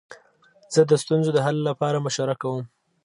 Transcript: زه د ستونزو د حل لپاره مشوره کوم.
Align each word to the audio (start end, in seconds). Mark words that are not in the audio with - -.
زه 0.73 0.81
د 0.89 0.91
ستونزو 1.03 1.29
د 1.33 1.39
حل 1.45 1.57
لپاره 1.69 2.03
مشوره 2.05 2.35
کوم. 2.41 2.63